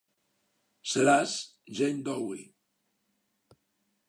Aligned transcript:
Seràs 0.93 1.35
Jane 1.81 2.01
Doe. 2.09 2.41